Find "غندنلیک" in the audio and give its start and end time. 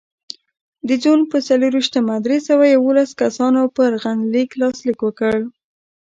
4.03-4.49